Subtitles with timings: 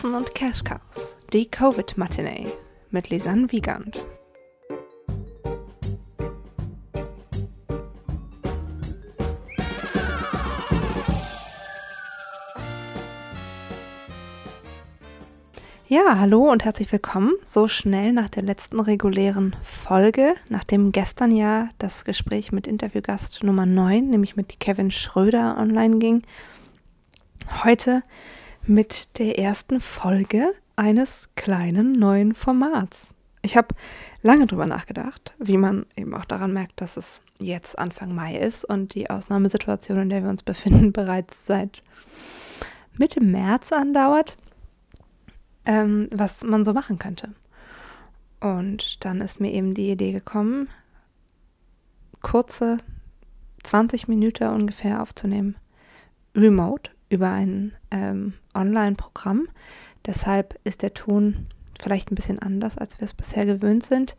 [0.00, 2.46] Kerzen und Cash Cows, die Covid-Matinee
[2.90, 4.02] mit Lisanne Wiegand.
[15.86, 17.34] Ja, hallo und herzlich willkommen.
[17.44, 23.66] So schnell nach der letzten regulären Folge, nachdem gestern ja das Gespräch mit Interviewgast Nummer
[23.66, 26.22] 9, nämlich mit Kevin Schröder, online ging.
[27.64, 28.02] Heute
[28.66, 33.14] mit der ersten Folge eines kleinen neuen Formats.
[33.42, 33.74] Ich habe
[34.22, 38.64] lange drüber nachgedacht, wie man eben auch daran merkt, dass es jetzt Anfang Mai ist
[38.64, 41.82] und die Ausnahmesituation, in der wir uns befinden, bereits seit
[42.98, 44.36] Mitte März andauert
[45.64, 47.34] ähm, was man so machen könnte.
[48.40, 50.68] Und dann ist mir eben die Idee gekommen,
[52.22, 52.78] kurze
[53.62, 55.56] 20 Minuten ungefähr aufzunehmen,
[56.34, 59.48] remote über ein ähm, Online-Programm.
[60.06, 61.46] Deshalb ist der Ton
[61.78, 64.16] vielleicht ein bisschen anders, als wir es bisher gewöhnt sind.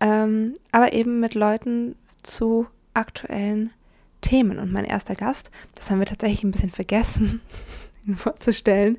[0.00, 3.70] Ähm, aber eben mit Leuten zu aktuellen
[4.20, 4.58] Themen.
[4.58, 7.40] Und mein erster Gast, das haben wir tatsächlich ein bisschen vergessen,
[8.06, 8.98] ihn vorzustellen,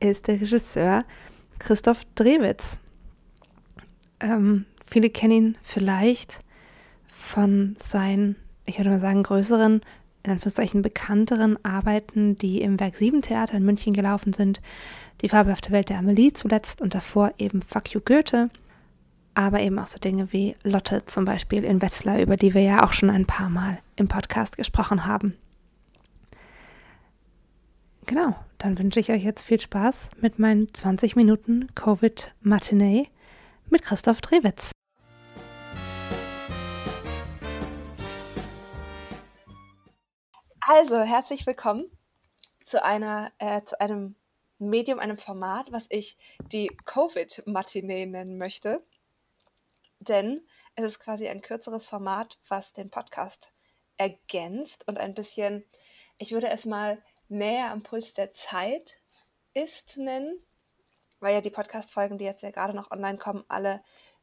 [0.00, 1.04] ist der Regisseur
[1.58, 2.78] Christoph Drewitz.
[4.20, 6.40] Ähm, viele kennen ihn vielleicht
[7.08, 9.82] von seinen, ich würde mal sagen, größeren,
[10.22, 14.60] in Anführungszeichen bekannteren Arbeiten, die im Werk 7 Theater in München gelaufen sind.
[15.20, 18.50] Die fabelhafte Welt der Amelie zuletzt und davor eben Fuck You Goethe.
[19.34, 22.84] Aber eben auch so Dinge wie Lotte zum Beispiel in Wetzlar, über die wir ja
[22.84, 25.36] auch schon ein paar Mal im Podcast gesprochen haben.
[28.06, 33.08] Genau, dann wünsche ich euch jetzt viel Spaß mit meinen 20 Minuten Covid Matinee
[33.70, 34.72] mit Christoph Drewitz.
[40.70, 41.90] Also, herzlich willkommen
[42.62, 44.16] zu einer äh, zu einem
[44.58, 46.18] Medium, einem Format, was ich
[46.52, 48.84] die Covid Matinee nennen möchte.
[49.98, 53.54] Denn es ist quasi ein kürzeres Format, was den Podcast
[53.96, 55.64] ergänzt und ein bisschen,
[56.18, 59.00] ich würde es mal näher am Puls der Zeit
[59.54, 60.38] ist nennen,
[61.18, 63.82] weil ja die Podcast-Folgen, die jetzt ja gerade noch online kommen, alle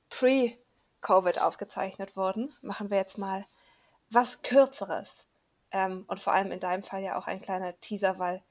[0.10, 3.44] pre-Covid aufgezeichnet wurden, machen wir jetzt mal
[4.12, 5.26] was Kürzeres.
[5.76, 8.42] Ähm, und vor allem in deinem Fall ja auch ein kleiner Teaser, weil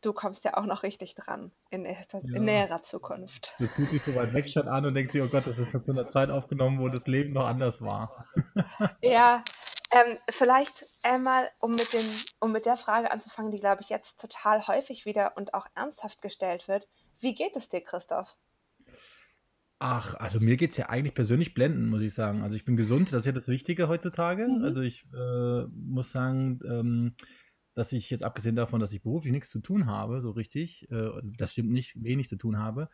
[0.00, 2.40] du kommst ja auch noch richtig dran in, in ja.
[2.40, 3.54] näherer Zukunft.
[3.58, 5.74] Das fühlt sich so weit weg schon an und denkt sich, oh Gott, das ist
[5.74, 8.26] jetzt so eine Zeit aufgenommen, wo das Leben noch anders war.
[9.02, 9.44] ja,
[9.90, 12.06] ähm, vielleicht einmal, um mit, den,
[12.40, 16.22] um mit der Frage anzufangen, die, glaube ich, jetzt total häufig wieder und auch ernsthaft
[16.22, 16.88] gestellt wird.
[17.20, 18.34] Wie geht es dir, Christoph?
[19.84, 22.42] Ach, also mir geht es ja eigentlich persönlich blenden, muss ich sagen.
[22.42, 24.46] Also ich bin gesund, das ist ja das Wichtige heutzutage.
[24.46, 24.62] Mhm.
[24.62, 27.14] Also ich äh, muss sagen, ähm,
[27.74, 31.10] dass ich jetzt abgesehen davon, dass ich beruflich nichts zu tun habe, so richtig, äh,
[31.36, 32.90] das stimmt nicht, wenig zu tun habe,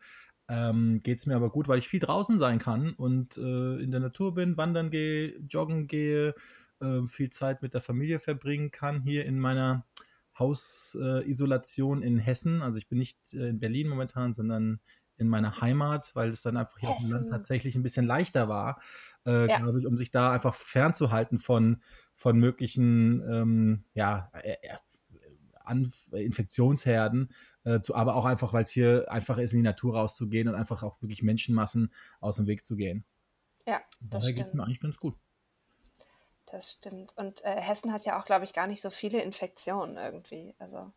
[0.47, 3.91] ähm, geht es mir aber gut, weil ich viel draußen sein kann und äh, in
[3.91, 6.33] der Natur bin, wandern gehe, joggen gehe,
[6.81, 9.85] äh, viel Zeit mit der Familie verbringen kann hier in meiner
[10.39, 12.63] Hausisolation in Hessen.
[12.63, 14.79] Also ich bin nicht äh, in Berlin momentan, sondern
[15.19, 18.49] in meiner Heimat, weil es dann einfach hier auf dem Land tatsächlich ein bisschen leichter
[18.49, 18.81] war,
[19.25, 19.57] äh, ja.
[19.57, 21.81] glaube ich, um sich da einfach fernzuhalten von
[22.15, 24.77] von möglichen ähm, ja, äh, äh,
[26.11, 27.31] Infektionsherden,
[27.63, 30.55] äh, zu, aber auch einfach, weil es hier einfach ist, in die Natur rauszugehen und
[30.55, 33.05] einfach auch wirklich Menschenmassen aus dem Weg zu gehen.
[33.65, 35.15] Ja, das Daher geht mir eigentlich ganz gut.
[36.51, 37.15] Das stimmt.
[37.17, 40.55] Und äh, Hessen hat ja auch, glaube ich, gar nicht so viele Infektionen irgendwie.
[40.57, 40.91] Also.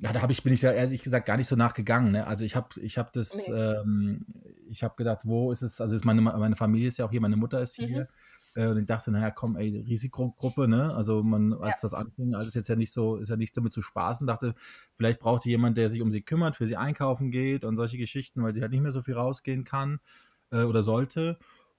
[0.00, 2.12] Ja, da habe ich, bin ich ja ehrlich gesagt gar nicht so nachgegangen.
[2.12, 2.26] Ne?
[2.26, 3.54] Also ich habe ich hab das, nee.
[3.54, 4.26] ähm,
[4.70, 7.20] ich habe gedacht, wo ist es, also ist meine, meine Familie ist ja auch hier,
[7.20, 8.02] meine Mutter ist hier.
[8.02, 8.06] Mhm.
[8.54, 10.94] Äh, und ich dachte, naja, komm, ey, Risikogruppe, ne?
[10.94, 11.78] Also man, als ja.
[11.82, 14.54] das anfing, alles jetzt ja nicht so, ist ja nicht damit zu spaßen, dachte,
[14.96, 17.98] vielleicht braucht sie jemand, der sich um sie kümmert, für sie einkaufen geht und solche
[17.98, 20.00] Geschichten, weil sie halt nicht mehr so viel rausgehen kann
[20.50, 21.38] äh, oder sollte.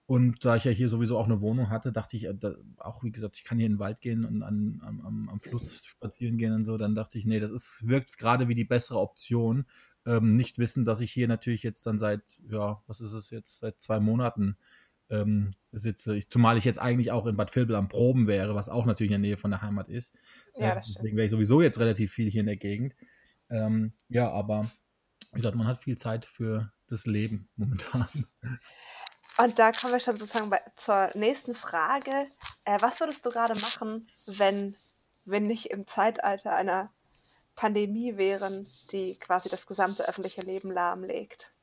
[0.09, 3.03] Und da ich ja hier sowieso auch eine Wohnung hatte, dachte ich, äh, da, auch
[3.03, 6.39] wie gesagt, ich kann hier in den Wald gehen und an, am, am, Fluss spazieren
[6.39, 6.77] gehen und so.
[6.77, 9.67] Dann dachte ich, nee, das ist, wirkt gerade wie die bessere Option.
[10.07, 13.59] Ähm, nicht wissen, dass ich hier natürlich jetzt dann seit, ja, was ist es jetzt,
[13.59, 14.57] seit zwei Monaten
[15.11, 16.15] ähm, sitze.
[16.15, 19.11] Ich, zumal ich jetzt eigentlich auch in Bad Vilbel am Proben wäre, was auch natürlich
[19.11, 20.15] in der Nähe von der Heimat ist.
[20.55, 22.95] Ja, äh, deswegen wäre ich sowieso jetzt relativ viel hier in der Gegend.
[23.51, 24.71] Ähm, ja, aber
[25.33, 28.07] wie gesagt, man hat viel Zeit für das Leben momentan.
[29.37, 32.27] Und da kommen wir schon sozusagen bei, zur nächsten Frage.
[32.65, 34.75] Äh, was würdest du gerade machen, wenn
[35.25, 36.91] wir nicht im Zeitalter einer
[37.55, 41.53] Pandemie wären, die quasi das gesamte öffentliche Leben lahmlegt?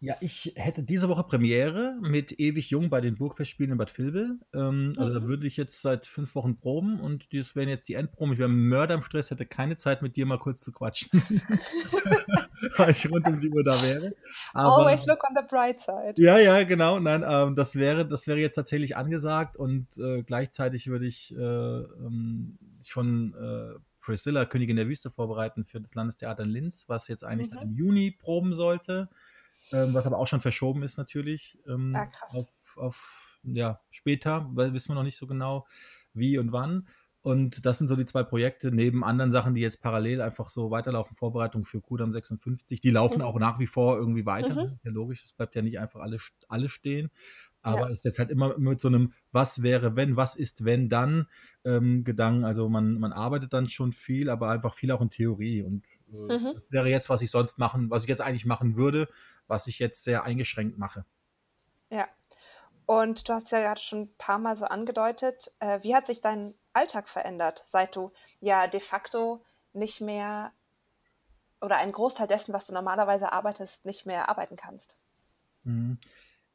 [0.00, 4.38] Ja, ich hätte diese Woche Premiere mit Ewig Jung bei den Burgfestspielen in Bad Vilbel.
[4.54, 5.26] Ähm, also da Mhm.
[5.26, 8.32] würde ich jetzt seit fünf Wochen proben und das wären jetzt die Endproben.
[8.34, 11.10] Ich wäre Mörder im Stress, hätte keine Zeit mit dir mal kurz zu quatschen,
[12.76, 14.12] weil ich rund um die Uhr da wäre.
[14.54, 16.14] Aber Always look on the bright side.
[16.16, 16.98] ja, ja, genau.
[16.98, 21.38] Nein, ähm, das wäre, das wäre jetzt tatsächlich angesagt und äh, gleichzeitig würde ich äh,
[21.38, 27.24] ähm, schon äh, Priscilla, Königin der Wüste, vorbereiten für das Landestheater in Linz, was jetzt
[27.24, 27.58] eigentlich Mhm.
[27.62, 29.08] im Juni proben sollte,
[29.72, 32.34] ähm, was aber auch schon verschoben ist natürlich Ah, ähm, krass.
[32.34, 32.46] auf,
[32.76, 35.66] auf ja, später, weil wissen wir noch nicht so genau,
[36.14, 36.88] wie und wann.
[37.20, 40.70] Und das sind so die zwei Projekte, neben anderen Sachen, die jetzt parallel einfach so
[40.70, 42.80] weiterlaufen, Vorbereitung für Kudam 56.
[42.80, 43.24] Die laufen Mhm.
[43.24, 44.54] auch nach wie vor irgendwie weiter.
[44.54, 44.78] Mhm.
[44.84, 47.10] Ja, logisch, es bleibt ja nicht einfach alles, alles stehen.
[47.64, 47.72] Ja.
[47.72, 51.26] Aber ist jetzt halt immer mit so einem Was wäre, wenn, was ist, wenn, dann
[51.64, 52.44] ähm, Gedanken.
[52.44, 55.62] Also man, man arbeitet dann schon viel, aber einfach viel auch in Theorie.
[55.62, 56.52] Und äh, Mhm.
[56.54, 59.08] das wäre jetzt, was ich sonst machen, was ich jetzt eigentlich machen würde,
[59.48, 61.04] was ich jetzt sehr eingeschränkt mache.
[61.90, 62.06] Ja.
[62.86, 66.20] Und du hast ja gerade schon ein paar Mal so angedeutet, äh, wie hat sich
[66.22, 70.52] dein Alltag verändert, seit du ja de facto nicht mehr
[71.60, 74.98] oder einen Großteil dessen, was du normalerweise arbeitest, nicht mehr arbeiten kannst?
[75.64, 75.98] Mhm.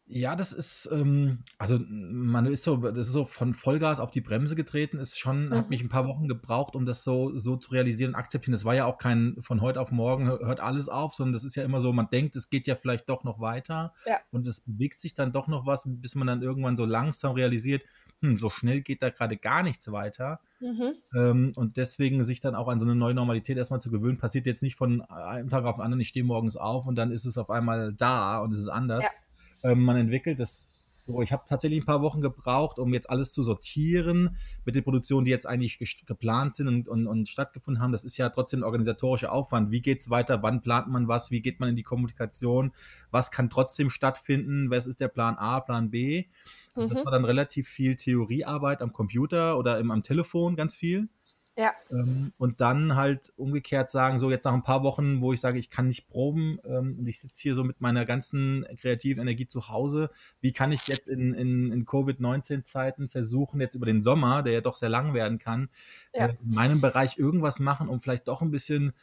[0.05, 4.21] Ja, das ist, ähm, also man ist so, das ist so von Vollgas auf die
[4.21, 5.69] Bremse getreten, ist schon, hat Mhm.
[5.69, 8.51] mich ein paar Wochen gebraucht, um das so, so zu realisieren und akzeptieren.
[8.53, 11.45] Das war ja auch kein von heute auf morgen hö- hört alles auf, sondern das
[11.45, 14.19] ist ja immer so, man denkt, es geht ja vielleicht doch noch weiter Ja.
[14.31, 17.83] und es bewegt sich dann doch noch was, bis man dann irgendwann so langsam realisiert,
[18.23, 20.39] hm, so schnell geht da gerade gar nichts weiter.
[20.61, 20.93] Mhm.
[21.13, 24.47] Ähm, und deswegen sich dann auch an so eine neue Normalität erstmal zu gewöhnen, passiert
[24.47, 27.25] jetzt nicht von einem Tag auf den anderen, ich stehe morgens auf und dann ist
[27.25, 29.03] es auf einmal da und es ist anders.
[29.03, 29.71] Ja.
[29.71, 30.73] Ähm, man entwickelt das
[31.05, 31.21] so.
[31.21, 35.25] Ich habe tatsächlich ein paar Wochen gebraucht, um jetzt alles zu sortieren mit den Produktionen,
[35.25, 37.91] die jetzt eigentlich geplant sind und, und, und stattgefunden haben.
[37.91, 39.71] Das ist ja trotzdem ein organisatorischer Aufwand.
[39.71, 40.41] Wie geht es weiter?
[40.43, 41.29] Wann plant man was?
[41.29, 42.71] Wie geht man in die Kommunikation?
[43.11, 44.69] Was kann trotzdem stattfinden?
[44.69, 46.25] Was ist der Plan A, Plan B?
[46.75, 47.05] Also das Mhm.
[47.05, 51.07] war dann relativ viel Theoriearbeit am Computer oder im, am Telefon, ganz viel.
[51.55, 51.71] Ja.
[51.91, 55.59] Ähm, und dann halt umgekehrt sagen, so jetzt nach ein paar Wochen, wo ich sage,
[55.59, 59.45] ich kann nicht proben ähm, und ich sitze hier so mit meiner ganzen kreativen Energie
[59.45, 60.09] zu Hause,
[60.41, 64.61] wie kann ich jetzt in, in, in Covid-19-Zeiten versuchen, jetzt über den Sommer, der ja
[64.61, 65.69] doch sehr lang werden kann,
[66.15, 66.27] Ja.
[66.27, 68.93] äh, in meinem Bereich irgendwas machen, um vielleicht doch ein bisschen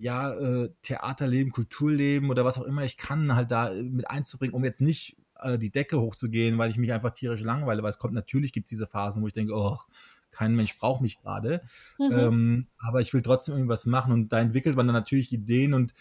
[0.00, 4.54] ja, äh, Theaterleben, Kulturleben oder was auch immer ich kann, halt da äh, mit einzubringen,
[4.54, 7.98] um jetzt nicht äh, die Decke hochzugehen, weil ich mich einfach tierisch langweile, weil es
[7.98, 9.78] kommt, natürlich gibt es diese Phasen, wo ich denke, oh,
[10.30, 11.62] kein Mensch braucht mich gerade.
[11.98, 12.12] Mhm.
[12.12, 15.94] Ähm, aber ich will trotzdem irgendwas machen und da entwickelt man dann natürlich Ideen und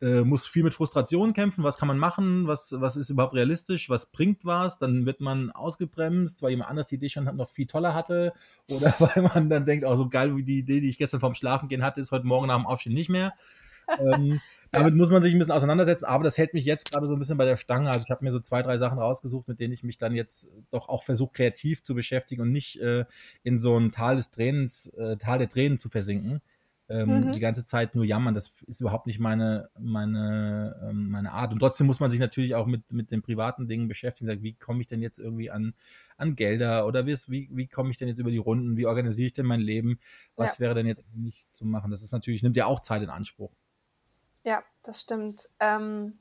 [0.00, 1.64] äh, muss viel mit Frustration kämpfen.
[1.64, 2.46] Was kann man machen?
[2.46, 3.88] Was, was ist überhaupt realistisch?
[3.88, 4.78] Was bringt was?
[4.78, 8.32] Dann wird man ausgebremst, weil jemand anders die Idee schon noch viel toller hatte.
[8.68, 11.34] Oder weil man dann denkt, auch so geil wie die Idee, die ich gestern vorm
[11.34, 13.34] Schlafengehen hatte, ist heute Morgen nach dem Aufstehen nicht mehr.
[13.98, 14.40] Ähm,
[14.72, 17.18] damit muss man sich ein bisschen auseinandersetzen, aber das hält mich jetzt gerade so ein
[17.18, 17.90] bisschen bei der Stange.
[17.90, 20.48] Also ich habe mir so zwei, drei Sachen rausgesucht, mit denen ich mich dann jetzt
[20.70, 23.04] doch auch versuche, kreativ zu beschäftigen und nicht äh,
[23.42, 26.40] in so ein Tal des Tränens, äh, Tal der Tränen zu versinken.
[26.86, 27.32] Ähm, Mhm.
[27.32, 31.52] Die ganze Zeit nur jammern, das ist überhaupt nicht meine, meine, ähm, meine Art.
[31.52, 34.26] Und trotzdem muss man sich natürlich auch mit, mit den privaten Dingen beschäftigen.
[34.26, 35.72] Sagen, wie komme ich denn jetzt irgendwie an,
[36.18, 38.76] an Gelder oder wie, wie, wie komme ich denn jetzt über die Runden?
[38.76, 39.98] Wie organisiere ich denn mein Leben?
[40.36, 41.90] Was wäre denn jetzt nicht zu machen?
[41.90, 43.52] Das ist natürlich, nimmt ja auch Zeit in Anspruch.
[44.44, 45.48] Ja, das stimmt.
[45.58, 46.18] Ähm,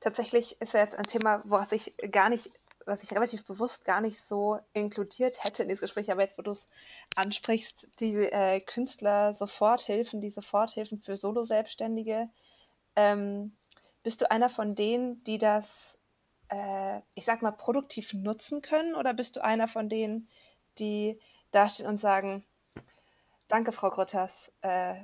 [0.00, 2.48] tatsächlich ist ja jetzt ein Thema, was ich gar nicht,
[2.86, 6.42] was ich relativ bewusst gar nicht so inkludiert hätte in dieses Gespräch, aber jetzt, wo
[6.42, 6.68] du es
[7.16, 12.30] ansprichst, die äh, Künstler-Soforthilfen, die Soforthilfen für Solo-Selbstständige,
[12.96, 13.56] ähm,
[14.02, 15.98] bist du einer von denen, die das,
[16.48, 20.28] äh, ich sag mal, produktiv nutzen können oder bist du einer von denen,
[20.78, 22.44] die dastehen und sagen,
[23.48, 24.94] danke, Frau Grütters, äh,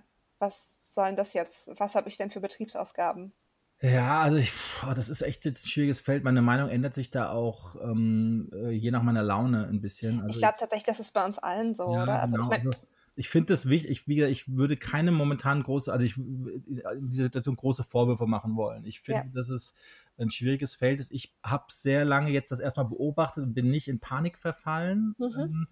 [0.43, 1.71] was soll denn das jetzt?
[1.79, 3.33] Was habe ich denn für Betriebsausgaben?
[3.81, 4.53] Ja, also ich,
[4.95, 6.23] das ist echt jetzt ein schwieriges Feld.
[6.23, 10.19] Meine Meinung ändert sich da auch ähm, äh, je nach meiner Laune ein bisschen.
[10.19, 12.21] Ich Also glaube tatsächlich, das ist bei uns allen so, ja, oder?
[12.21, 12.71] Also ich genau.
[12.71, 13.91] Also ich finde das wichtig.
[13.91, 18.57] Ich, wie ich würde keine momentan große, also ich in dieser Situation große Vorwürfe machen
[18.57, 18.85] wollen.
[18.85, 19.33] Ich finde, Ja.
[19.35, 19.75] dass es
[20.17, 21.11] ein schwieriges Feld ist.
[21.13, 25.15] Ich habe sehr lange jetzt das erstmal beobachtet und bin nicht in Panik verfallen.
[25.19, 25.35] Mhm.
[25.39, 25.69] Ähm,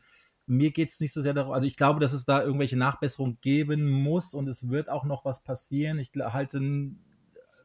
[0.46, 3.38] mir geht es nicht so sehr darum, also ich glaube, dass es da irgendwelche Nachbesserungen
[3.40, 5.98] geben muss und es wird auch noch was passieren.
[5.98, 6.60] Ich halte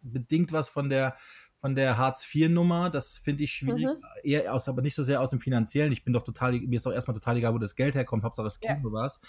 [0.02, 1.16] bedingt was von der
[1.62, 4.04] von der Hartz-IV-Nummer, das finde ich schwierig, Mhm.
[4.22, 5.92] eher aus, aber nicht so sehr aus dem Finanziellen.
[5.92, 8.46] Ich bin doch total, mir ist doch erstmal total egal, wo das Geld herkommt, Hauptsache
[8.46, 8.76] es Ja.
[8.76, 9.20] gibt was.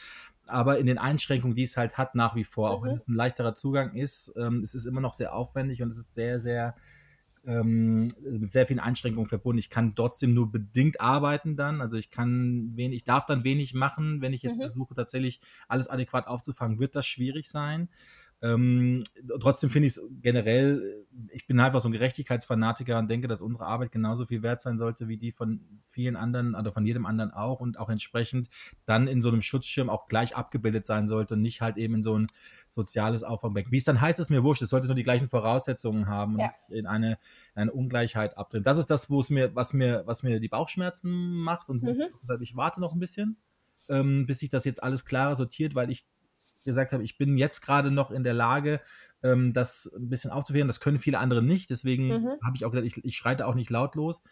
[0.46, 2.96] Aber in den Einschränkungen, die es halt hat, nach wie vor, auch wenn Mhm.
[2.96, 6.12] es ein leichterer Zugang ist, ähm, es ist immer noch sehr aufwendig und es ist
[6.12, 6.76] sehr, sehr
[7.46, 9.58] ähm, mit sehr vielen Einschränkungen verbunden.
[9.58, 11.80] Ich kann trotzdem nur bedingt arbeiten dann.
[11.80, 14.20] Also ich kann wenig, ich darf dann wenig machen.
[14.20, 14.60] Wenn ich jetzt Mhm.
[14.60, 17.88] versuche, tatsächlich alles adäquat aufzufangen, wird das schwierig sein.
[18.42, 19.02] Ähm,
[19.40, 23.64] trotzdem finde ich es generell, ich bin einfach so ein Gerechtigkeitsfanatiker und denke, dass unsere
[23.64, 27.30] Arbeit genauso viel wert sein sollte wie die von vielen anderen oder von jedem anderen
[27.30, 28.48] auch und auch entsprechend
[28.84, 32.02] dann in so einem Schutzschirm auch gleich abgebildet sein sollte und nicht halt eben in
[32.02, 32.26] so ein
[32.68, 33.72] soziales Auffangbecken.
[33.72, 34.60] Wie es dann heißt, ist mir wurscht.
[34.60, 36.50] Es sollte nur die gleichen Voraussetzungen haben und ja.
[36.68, 37.16] in eine,
[37.54, 38.64] eine Ungleichheit abdrehen.
[38.64, 42.02] Das ist das, wo es mir, was mir, was mir die Bauchschmerzen macht und mhm.
[42.40, 43.38] ich warte noch ein bisschen,
[43.88, 46.04] ähm, bis sich das jetzt alles klarer sortiert, weil ich
[46.64, 48.80] gesagt habe, ich bin jetzt gerade noch in der Lage,
[49.22, 50.68] ähm, das ein bisschen aufzuwehren.
[50.68, 51.70] Das können viele andere nicht.
[51.70, 52.38] Deswegen mhm.
[52.44, 54.22] habe ich auch gesagt, ich, ich, schreite auch nicht lautlos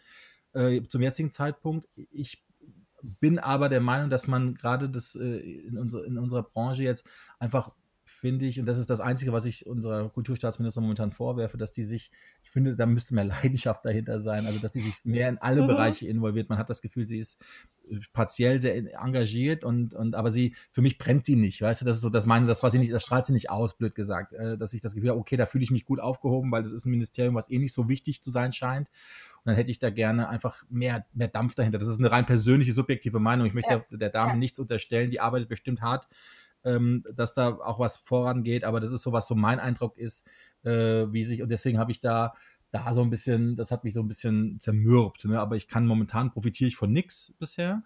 [0.53, 1.87] äh, zum jetzigen Zeitpunkt.
[2.11, 2.43] Ich
[3.19, 7.05] bin aber der Meinung, dass man gerade das äh, in, unsere, in unserer Branche jetzt
[7.39, 7.73] einfach
[8.07, 11.83] finde ich, und das ist das Einzige, was ich unserer Kulturstaatsminister momentan vorwerfe, dass die
[11.83, 15.37] sich, ich finde, da müsste mehr Leidenschaft dahinter sein, also dass sie sich mehr in
[15.37, 15.67] alle mhm.
[15.67, 16.49] Bereiche involviert.
[16.49, 17.39] Man hat das Gefühl, sie ist
[17.91, 21.85] äh, partiell sehr engagiert und, und aber sie, für mich brennt sie nicht, weißt du,
[21.85, 23.93] das ist so, das meine, das, was sie nicht, das strahlt sie nicht aus, blöd
[23.93, 26.63] gesagt, äh, dass ich das Gefühl habe, okay, da fühle ich mich gut aufgehoben, weil
[26.63, 28.87] das ist ein Ministerium, was eh nicht so wichtig zu sein scheint.
[29.43, 31.77] Und dann hätte ich da gerne einfach mehr, mehr Dampf dahinter.
[31.77, 33.45] Das ist eine rein persönliche, subjektive Meinung.
[33.45, 33.85] Ich möchte ja.
[33.91, 34.37] der, der Dame ja.
[34.37, 36.07] nichts unterstellen, die arbeitet bestimmt hart
[36.65, 40.27] ähm, dass da auch was vorangeht, aber das ist so, was so mein Eindruck ist,
[40.63, 42.33] äh, wie sich, und deswegen habe ich da,
[42.71, 45.39] da so ein bisschen, das hat mich so ein bisschen zermürbt, ne?
[45.39, 47.81] aber ich kann momentan profitiere ich von nichts bisher.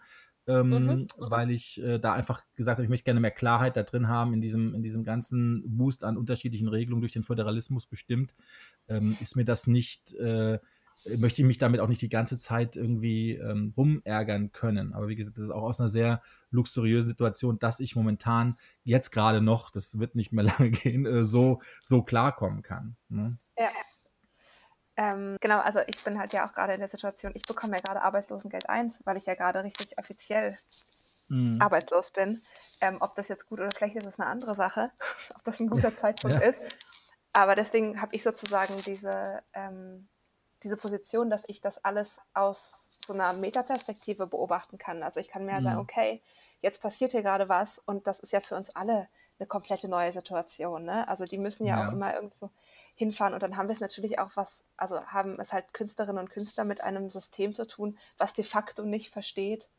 [0.47, 3.83] Ähm, mhm, weil ich äh, da einfach gesagt habe, ich möchte gerne mehr Klarheit da
[3.83, 8.33] drin haben in diesem, in diesem ganzen Boost an unterschiedlichen Regelungen durch den Föderalismus bestimmt,
[8.87, 10.57] ähm, ist mir das nicht, äh,
[11.17, 14.93] möchte ich mich damit auch nicht die ganze Zeit irgendwie ähm, rumärgern können.
[14.93, 19.11] Aber wie gesagt, das ist auch aus einer sehr luxuriösen Situation, dass ich momentan jetzt
[19.11, 22.95] gerade noch, das wird nicht mehr lange gehen, äh, so, so klarkommen kann.
[23.07, 23.37] Ne?
[23.57, 23.69] Ja.
[24.97, 27.81] Ähm, genau, also ich bin halt ja auch gerade in der Situation, ich bekomme ja
[27.81, 30.53] gerade Arbeitslosengeld 1, weil ich ja gerade richtig offiziell
[31.29, 31.61] mhm.
[31.61, 32.37] arbeitslos bin.
[32.81, 34.91] Ähm, ob das jetzt gut oder schlecht ist, ist eine andere Sache.
[35.35, 36.41] ob das ein guter Zeitpunkt ja.
[36.41, 36.59] ist.
[37.31, 40.09] Aber deswegen habe ich sozusagen diese ähm,
[40.63, 45.03] diese Position, dass ich das alles aus so einer Metaperspektive beobachten kann.
[45.03, 45.67] Also ich kann mir halt mhm.
[45.67, 46.21] sagen, okay,
[46.61, 49.07] jetzt passiert hier gerade was und das ist ja für uns alle
[49.39, 50.83] eine komplette neue Situation.
[50.83, 51.07] Ne?
[51.07, 52.49] Also die müssen ja, ja, auch immer irgendwo
[52.93, 56.29] hinfahren und dann haben wir es natürlich auch was, also haben es halt Künstlerinnen und
[56.29, 59.69] Künstler mit einem System zu tun, was de facto nicht versteht,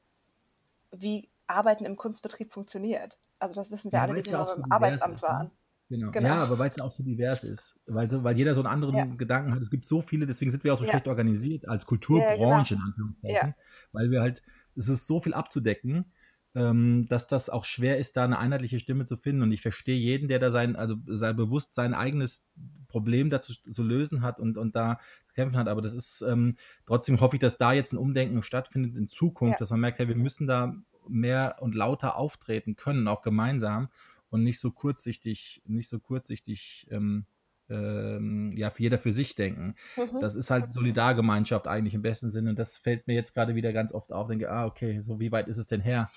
[0.90, 3.18] wie Arbeiten im Kunstbetrieb funktioniert.
[3.38, 5.50] Also das wissen wir ja, alle, die ja im Arbeitsamt ist, ne?
[5.90, 6.12] Genau.
[6.12, 6.28] genau.
[6.28, 7.74] Ja, aber weil es auch so divers ist.
[7.86, 9.04] Weil, weil jeder so einen anderen ja.
[9.06, 9.60] Gedanken hat.
[9.60, 10.90] Es gibt so viele, deswegen sind wir auch so ja.
[10.90, 12.86] schlecht organisiert als Kulturbranche, ja, genau.
[12.86, 13.54] in Anführungszeichen.
[13.90, 14.42] Weil wir halt,
[14.76, 16.04] es ist so viel abzudecken,
[16.54, 19.42] ähm, dass das auch schwer ist, da eine einheitliche Stimme zu finden.
[19.42, 22.46] Und ich verstehe jeden, der da sein, also sein bewusst sein eigenes
[22.86, 25.00] Problem dazu zu lösen hat und, und da
[25.34, 25.66] kämpfen hat.
[25.66, 26.56] Aber das ist, ähm,
[26.86, 30.06] trotzdem hoffe ich, dass da jetzt ein Umdenken stattfindet in Zukunft, dass man merkt, hey,
[30.06, 30.72] wir müssen da
[31.08, 33.88] mehr und lauter auftreten können, auch gemeinsam
[34.30, 37.26] und nicht so kurzsichtig, nicht so kurzsichtig, ähm,
[37.68, 39.74] ähm, ja, für jeder für sich denken.
[39.96, 40.20] Mhm.
[40.20, 42.50] Das ist halt Solidargemeinschaft eigentlich im besten Sinne.
[42.50, 44.28] Und das fällt mir jetzt gerade wieder ganz oft auf.
[44.28, 46.08] Denke, ah, okay, so wie weit ist es denn her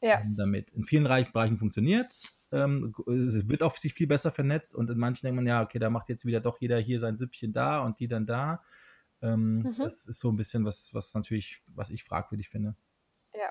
[0.00, 0.20] ja.
[0.20, 0.70] ähm, damit?
[0.70, 2.48] In vielen Bereichen funktioniert es.
[2.52, 5.78] Ähm, es wird auch sich viel besser vernetzt und in manchen denkt man, ja, okay,
[5.78, 8.62] da macht jetzt wieder doch jeder hier sein Süppchen da und die dann da.
[9.22, 9.74] Ähm, mhm.
[9.78, 12.76] Das ist so ein bisschen was, was natürlich, was ich fragwürdig finde.
[13.34, 13.50] Ja.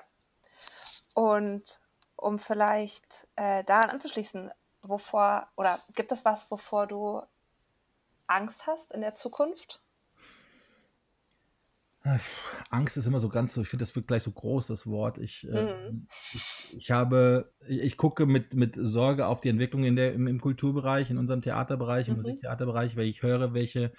[1.14, 1.80] Und
[2.16, 4.50] um vielleicht äh, daran anzuschließen,
[4.82, 7.22] wovor oder gibt es was, wovor du
[8.26, 9.80] Angst hast in der Zukunft?
[12.70, 15.18] Angst ist immer so ganz so, ich finde, das wird gleich so groß, das Wort.
[15.18, 16.06] Ich, äh, mhm.
[16.08, 20.40] ich, ich, habe, ich gucke mit, mit Sorge auf die Entwicklung in der, im, im
[20.40, 22.22] Kulturbereich, in unserem Theaterbereich, im mhm.
[22.22, 23.92] Musiktheaterbereich, weil ich höre, welche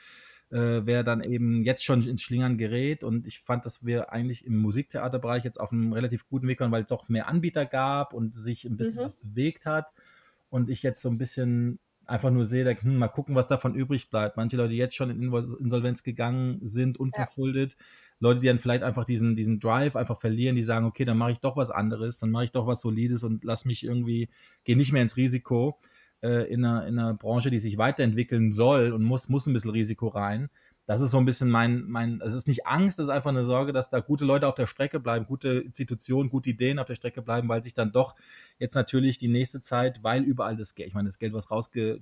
[0.52, 3.04] äh, wer dann eben jetzt schon ins Schlingern gerät.
[3.04, 6.72] Und ich fand, dass wir eigentlich im Musiktheaterbereich jetzt auf einem relativ guten Weg waren,
[6.72, 9.06] weil es doch mehr Anbieter gab und sich ein bisschen mhm.
[9.06, 9.88] was bewegt hat.
[10.50, 14.10] Und ich jetzt so ein bisschen einfach nur sehe, hm, mal gucken, was davon übrig
[14.10, 14.38] bleibt.
[14.38, 17.74] Manche Leute, die jetzt schon in Insolvenz gegangen sind, unverschuldet.
[17.74, 17.86] Ja.
[18.20, 21.34] Leute, die dann vielleicht einfach diesen, diesen Drive einfach verlieren, die sagen, okay, dann mache
[21.34, 24.30] ich doch was anderes, dann mache ich doch was Solides und lass mich irgendwie,
[24.64, 25.78] gehe nicht mehr ins Risiko
[26.22, 29.72] äh, in, einer, in einer Branche, die sich weiterentwickeln soll und muss, muss ein bisschen
[29.72, 30.50] Risiko rein.
[30.86, 33.44] Das ist so ein bisschen mein, mein, es ist nicht Angst, es ist einfach eine
[33.44, 36.96] Sorge, dass da gute Leute auf der Strecke bleiben, gute Institutionen, gute Ideen auf der
[36.96, 38.16] Strecke bleiben, weil sich dann doch
[38.58, 42.00] jetzt natürlich die nächste Zeit, weil überall das Geld, ich meine, das Geld, was rausge,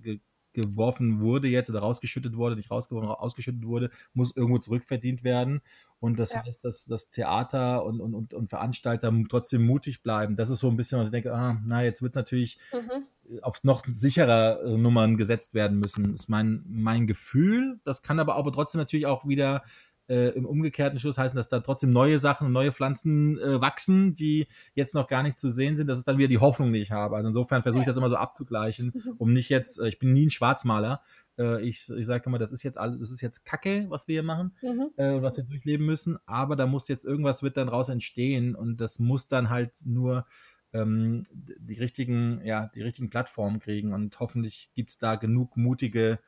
[0.56, 5.62] geworfen wurde jetzt oder rausgeschüttet wurde, nicht rausgeworfen, ausgeschüttet wurde, muss irgendwo zurückverdient werden.
[6.00, 6.44] Und das ja.
[6.44, 10.36] heißt, dass das Theater und, und, und, Veranstalter trotzdem mutig bleiben.
[10.36, 13.42] Das ist so ein bisschen, was ich denke, ah, na, jetzt wird es natürlich mhm.
[13.42, 17.80] auf noch sicherer äh, Nummern gesetzt werden müssen, ist mein, mein Gefühl.
[17.86, 19.64] Das kann aber, aber trotzdem natürlich auch wieder
[20.08, 24.14] äh, im umgekehrten Schluss heißen, dass da trotzdem neue Sachen und neue Pflanzen äh, wachsen,
[24.14, 25.88] die jetzt noch gar nicht zu sehen sind.
[25.88, 27.16] Das ist dann wieder die Hoffnung, die ich habe.
[27.16, 30.28] Also insofern versuche ich das immer so abzugleichen, um nicht jetzt, äh, ich bin nie
[30.28, 31.02] ein Schwarzmaler.
[31.38, 34.14] Äh, ich ich sage immer, das ist jetzt alles, das ist jetzt Kacke, was wir
[34.14, 34.92] hier machen, mhm.
[34.98, 38.80] äh, was wir durchleben müssen, aber da muss jetzt irgendwas wird dann raus entstehen und
[38.80, 40.26] das muss dann halt nur
[40.74, 46.20] ähm, die richtigen, ja, die richtigen Plattformen kriegen und hoffentlich gibt es da genug mutige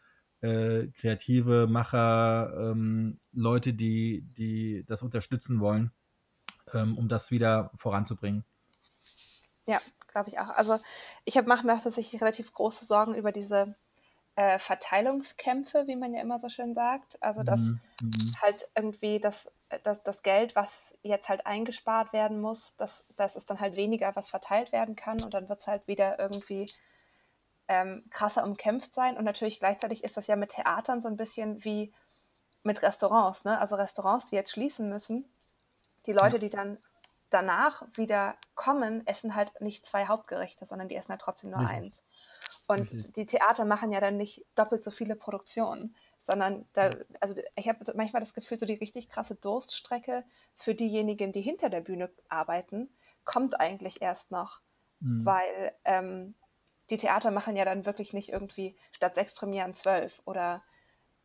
[0.41, 5.91] äh, kreative Macher, ähm, Leute, die, die das unterstützen wollen,
[6.73, 8.43] ähm, um das wieder voranzubringen.
[9.65, 10.49] Ja, glaube ich auch.
[10.49, 10.77] Also
[11.25, 13.75] ich mache mir auch tatsächlich relativ große Sorgen über diese
[14.37, 17.21] äh, Verteilungskämpfe, wie man ja immer so schön sagt.
[17.23, 17.81] Also dass mhm.
[18.03, 18.31] mhm.
[18.39, 19.51] halt irgendwie das,
[19.83, 24.15] das, das Geld, was jetzt halt eingespart werden muss, dass das ist dann halt weniger,
[24.15, 26.67] was verteilt werden kann und dann wird es halt wieder irgendwie
[27.67, 29.17] ähm, krasser umkämpft sein.
[29.17, 31.91] Und natürlich gleichzeitig ist das ja mit Theatern so ein bisschen wie
[32.61, 33.43] mit Restaurants.
[33.43, 33.59] Ne?
[33.59, 35.25] Also Restaurants, die jetzt schließen müssen,
[36.05, 36.77] die Leute, die dann
[37.31, 41.67] danach wieder kommen, essen halt nicht zwei Hauptgerichte, sondern die essen halt trotzdem nur mhm.
[41.67, 42.03] eins.
[42.67, 43.13] Und mhm.
[43.15, 46.89] die Theater machen ja dann nicht doppelt so viele Produktionen, sondern da,
[47.21, 50.23] also ich habe manchmal das Gefühl, so die richtig krasse Durststrecke
[50.55, 52.89] für diejenigen, die hinter der Bühne arbeiten,
[53.23, 54.61] kommt eigentlich erst noch,
[54.99, 55.25] mhm.
[55.25, 56.35] weil ähm,
[56.89, 60.63] die Theater machen ja dann wirklich nicht irgendwie statt sechs Premieren zwölf oder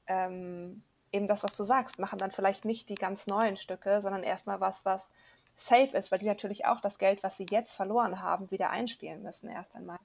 [0.06, 4.22] ähm, eben das, was du sagst, machen dann vielleicht nicht die ganz neuen Stücke, sondern
[4.22, 5.10] erstmal was, was
[5.54, 9.22] safe ist, weil die natürlich auch das Geld, was sie jetzt verloren haben, wieder einspielen
[9.22, 9.98] müssen erst einmal.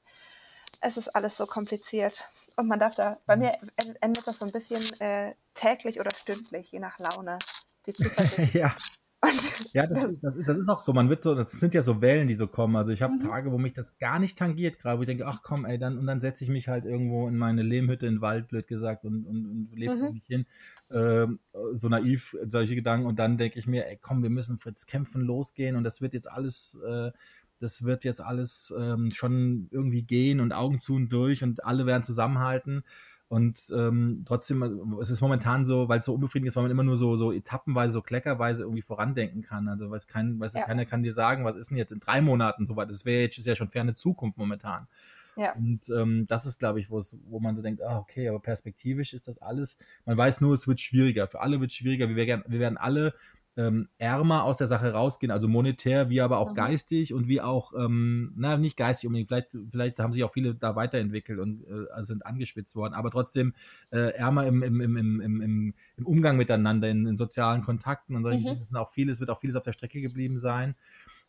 [0.81, 3.57] Es ist alles so kompliziert und man darf da, bei mir
[4.01, 7.39] endet das so ein bisschen äh, täglich oder stündlich, je nach Laune,
[7.85, 8.53] die Zuversicht.
[8.53, 8.75] ja.
[9.19, 10.93] Und ja, das, das, das, ist auch so.
[10.93, 12.75] Man wird so, das sind ja so Wellen, die so kommen.
[12.75, 13.21] Also ich habe mhm.
[13.21, 15.97] Tage, wo mich das gar nicht tangiert, gerade wo ich denke, ach komm, ey, dann
[15.97, 19.05] und dann setze ich mich halt irgendwo in meine Lehmhütte in den Wald, blöd gesagt,
[19.05, 20.13] und, und, und lebe mhm.
[20.13, 20.45] mich hin.
[20.91, 21.39] Ähm,
[21.73, 23.07] so naiv, solche Gedanken.
[23.07, 26.13] Und dann denke ich mir, ey, komm, wir müssen Fritz kämpfen losgehen und das wird
[26.13, 26.77] jetzt alles.
[26.87, 27.11] Äh,
[27.59, 31.85] das wird jetzt alles ähm, schon irgendwie gehen und Augen zu und durch und alle
[31.85, 32.83] werden zusammenhalten.
[33.29, 36.71] Und ähm, trotzdem, also, es ist momentan so, weil es so unbefriedigend ist, weil man
[36.71, 39.67] immer nur so, so etappenweise, so kleckerweise irgendwie vorandenken kann.
[39.67, 40.63] Also weiß kein, weiß ja.
[40.63, 42.89] keiner kann dir sagen, was ist denn jetzt in drei Monaten so weit.
[42.89, 44.87] Das wäre jetzt ist ja schon ferne Zukunft momentan.
[45.35, 45.53] Ja.
[45.53, 49.27] Und ähm, das ist, glaube ich, wo man so denkt, ah, okay, aber perspektivisch ist
[49.27, 49.77] das alles.
[50.05, 51.27] Man weiß nur, es wird schwieriger.
[51.27, 52.07] Für alle wird es schwieriger.
[52.09, 53.13] Wir werden, wir werden alle
[53.57, 56.55] ähm, ärmer aus der Sache rausgehen, also monetär, wie aber auch mhm.
[56.55, 60.53] geistig und wie auch, ähm, na, nicht geistig unbedingt, vielleicht, vielleicht haben sich auch viele
[60.53, 63.53] da weiterentwickelt und äh, sind angespitzt worden, aber trotzdem
[63.91, 68.23] äh, ärmer im, im, im, im, im, im Umgang miteinander, in, in sozialen Kontakten und
[68.23, 68.75] solchen mhm.
[68.77, 70.75] auch vieles, wird auch vieles auf der Strecke geblieben sein.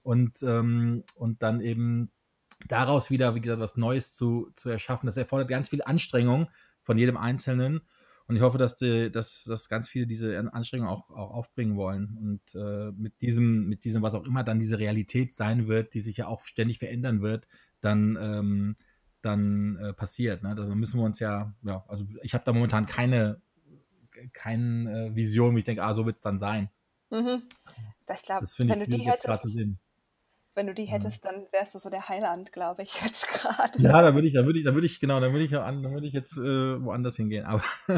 [0.02, 2.10] Und, ähm, und dann eben
[2.68, 5.06] daraus wieder, wie gesagt, was Neues zu, zu erschaffen.
[5.06, 6.48] Das erfordert ganz viel Anstrengung
[6.82, 7.80] von jedem Einzelnen.
[8.28, 12.18] Und ich hoffe, dass, die, dass, dass ganz viele diese Anstrengungen auch, auch aufbringen wollen.
[12.20, 16.00] Und äh, mit diesem, mit diesem, was auch immer dann diese Realität sein wird, die
[16.00, 17.48] sich ja auch ständig verändern wird,
[17.80, 18.76] dann, ähm,
[19.22, 20.42] dann äh, passiert.
[20.42, 20.54] Ne?
[20.54, 23.40] Da müssen wir uns ja, ja, also ich habe da momentan keine,
[24.34, 26.68] keine äh, Vision, wie ich denke, ah, so wird es dann sein.
[27.08, 27.44] Mhm.
[28.14, 29.56] Ich glaube, wenn ich, du die hättest,
[30.58, 33.80] wenn du die hättest, dann wärst du so der Heiland, glaube ich, jetzt gerade.
[33.80, 36.06] Ja, da würde ich, da würde ich, da würde ich, genau, da würde ich, würde
[36.06, 37.46] ich jetzt äh, woanders hingehen.
[37.46, 37.62] Aber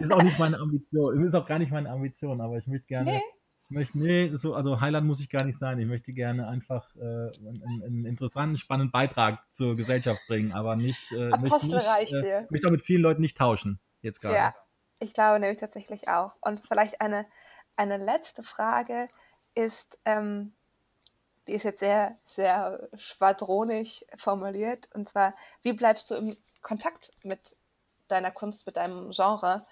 [0.00, 1.24] ist auch nicht meine Ambition.
[1.24, 3.12] Ist auch gar nicht meine Ambition, aber ich möchte gerne.
[3.12, 3.22] Nee.
[3.70, 5.78] Möchte, nee, so, also Heiland muss ich gar nicht sein.
[5.78, 11.10] Ich möchte gerne einfach äh, einen, einen, interessanten, spannenden Beitrag zur Gesellschaft bringen, aber nicht.
[11.12, 12.42] Äh, Apostel nicht, reicht äh, dir.
[12.44, 14.34] Ich möchte auch mit vielen Leuten nicht tauschen, jetzt gerade.
[14.36, 14.54] Ja,
[14.98, 16.36] ich glaube nämlich tatsächlich auch.
[16.42, 17.24] Und vielleicht eine,
[17.74, 19.08] eine letzte Frage
[19.54, 20.52] ist, ähm,
[21.46, 24.88] die ist jetzt sehr, sehr schwadronig formuliert.
[24.94, 27.56] Und zwar, wie bleibst du im Kontakt mit
[28.08, 29.66] deiner Kunst, mit deinem Genre?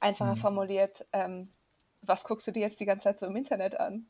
[0.00, 0.40] Einfacher mhm.
[0.40, 1.52] formuliert, ähm,
[2.02, 4.06] was guckst du dir jetzt die ganze Zeit so im Internet an?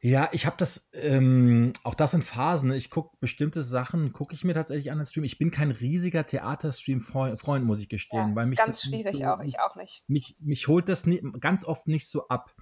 [0.00, 2.68] Ja, ich habe das, ähm, auch das in Phasen.
[2.68, 2.76] Ne?
[2.76, 5.24] Ich gucke bestimmte Sachen, gucke ich mir tatsächlich an den Stream.
[5.24, 8.28] Ich bin kein riesiger Theaterstream-Freund, muss ich gestehen.
[8.28, 10.04] Ja, weil mich ganz schwierig so, auch, ich auch nicht.
[10.06, 12.54] Mich, mich holt das nie, ganz oft nicht so ab.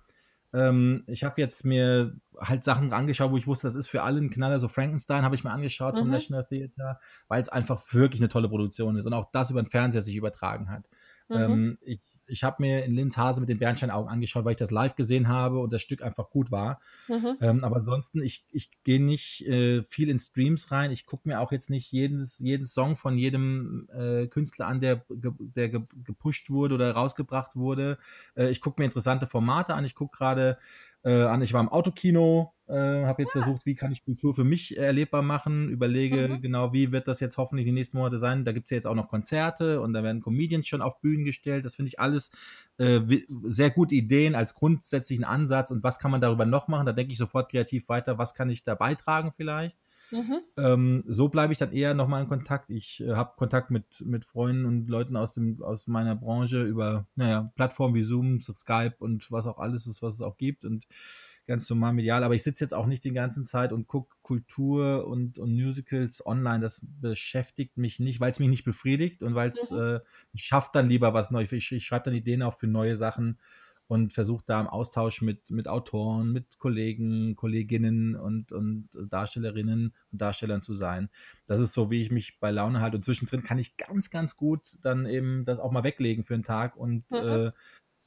[0.56, 4.20] Ähm, ich habe jetzt mir halt Sachen angeschaut, wo ich wusste, das ist für alle
[4.20, 4.58] ein Knaller.
[4.58, 5.98] So Frankenstein habe ich mir angeschaut mhm.
[5.98, 9.62] vom National Theater, weil es einfach wirklich eine tolle Produktion ist und auch das über
[9.62, 10.88] den Fernseher sich übertragen hat.
[11.28, 11.36] Mhm.
[11.36, 14.70] Ähm, ich ich habe mir in Linz Hase mit den Bernsteinaugen angeschaut, weil ich das
[14.70, 16.80] live gesehen habe und das Stück einfach gut war.
[17.08, 17.36] Mhm.
[17.40, 20.90] Ähm, aber ansonsten, ich, ich gehe nicht äh, viel in Streams rein.
[20.90, 25.04] Ich gucke mir auch jetzt nicht jedes, jeden Song von jedem äh, Künstler an, der,
[25.08, 27.98] der gepusht wurde oder rausgebracht wurde.
[28.36, 29.84] Äh, ich gucke mir interessante Formate an.
[29.84, 30.58] Ich gucke gerade
[31.04, 34.42] äh, an, ich war im Autokino Äh, habe jetzt versucht, wie kann ich Kultur für
[34.42, 36.42] mich erlebbar machen, überlege Mhm.
[36.42, 38.44] genau, wie wird das jetzt hoffentlich die nächsten Monate sein.
[38.44, 41.24] Da gibt es ja jetzt auch noch Konzerte und da werden Comedians schon auf Bühnen
[41.24, 41.64] gestellt.
[41.64, 42.32] Das finde ich alles
[42.78, 43.00] äh,
[43.44, 46.86] sehr gute Ideen als grundsätzlichen Ansatz und was kann man darüber noch machen?
[46.86, 49.78] Da denke ich sofort kreativ weiter, was kann ich da beitragen vielleicht?
[50.10, 50.40] Mhm.
[50.56, 52.70] Ähm, so bleibe ich dann eher nochmal in Kontakt.
[52.70, 57.06] Ich äh, habe Kontakt mit, mit Freunden und Leuten aus, dem, aus meiner Branche über
[57.16, 60.86] naja, Plattformen wie Zoom, Skype und was auch alles ist, was es auch gibt und
[61.46, 62.24] ganz normal medial.
[62.24, 66.24] Aber ich sitze jetzt auch nicht die ganze Zeit und gucke Kultur und, und Musicals
[66.26, 66.60] online.
[66.60, 69.78] Das beschäftigt mich nicht, weil es mich nicht befriedigt und weil es, Mhm.
[69.78, 70.00] äh,
[70.32, 71.52] ich schaffe dann lieber was Neues.
[71.52, 73.38] Ich, ich schreibe dann Ideen auch für neue Sachen
[73.88, 80.20] und versuche da im Austausch mit, mit Autoren, mit Kollegen, Kolleginnen und, und Darstellerinnen und
[80.20, 81.08] Darstellern zu sein.
[81.46, 82.96] Das ist so, wie ich mich bei Laune halte.
[82.96, 86.42] Und zwischendrin kann ich ganz, ganz gut dann eben das auch mal weglegen für einen
[86.42, 87.16] Tag und Mhm.
[87.16, 87.52] äh,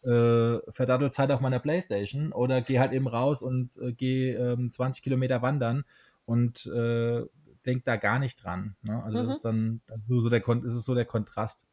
[0.03, 4.71] äh, verdaddel Zeit auf meiner Playstation oder gehe halt eben raus und äh, gehe ähm,
[4.71, 5.83] 20 Kilometer wandern
[6.25, 7.25] und äh,
[7.65, 8.75] denk da gar nicht dran.
[8.81, 9.03] Ne?
[9.03, 9.33] Also das Mhm.
[9.33, 11.65] ist dann das ist so der, das ist so der Kontrast.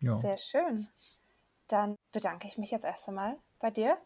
[0.00, 0.16] Ja.
[0.16, 0.86] Sehr schön.
[1.68, 3.96] Dann bedanke ich mich jetzt erst einmal bei dir.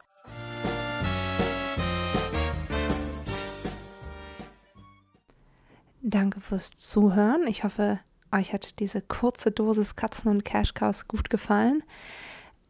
[6.03, 7.47] Danke fürs Zuhören.
[7.47, 7.99] Ich hoffe,
[8.31, 11.83] euch hat diese kurze Dosis Katzen und Cash Cows gut gefallen.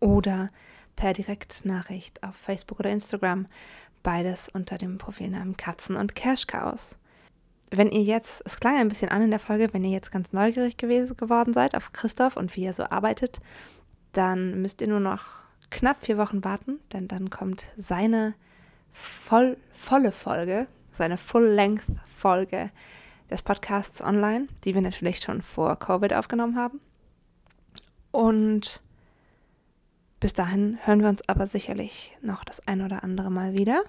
[0.00, 0.50] oder
[0.96, 3.46] per Direktnachricht auf Facebook oder Instagram,
[4.02, 6.96] beides unter dem Profilnamen Katzen und Cash Cows.
[7.70, 10.32] Wenn ihr jetzt, es klang ein bisschen an in der Folge, wenn ihr jetzt ganz
[10.32, 13.38] neugierig gewesen, geworden seid auf Christoph und wie er so arbeitet,
[14.10, 18.34] dann müsst ihr nur noch knapp vier Wochen warten, denn dann kommt seine
[18.94, 22.70] voll, volle Folge, seine Full-Length-Folge
[23.28, 26.80] des Podcasts online, die wir natürlich schon vor Covid aufgenommen haben.
[28.12, 28.80] Und
[30.20, 33.82] bis dahin hören wir uns aber sicherlich noch das ein oder andere Mal wieder.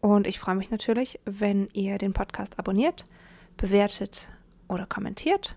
[0.00, 3.04] Und ich freue mich natürlich, wenn ihr den Podcast abonniert,
[3.56, 4.28] bewertet
[4.68, 5.56] oder kommentiert,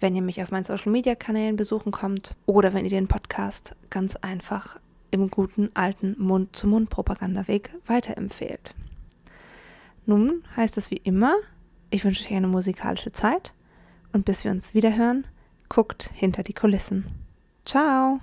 [0.00, 4.76] wenn ihr mich auf meinen Social-Media-Kanälen besuchen kommt oder wenn ihr den Podcast ganz einfach
[5.10, 8.74] im guten alten Mund-zu-Mund-Propagandaweg weiterempfehlt.
[10.06, 11.34] Nun heißt es wie immer,
[11.90, 13.52] ich wünsche euch eine musikalische Zeit
[14.12, 15.26] und bis wir uns wiederhören,
[15.68, 17.06] guckt hinter die Kulissen.
[17.64, 18.20] Ciao!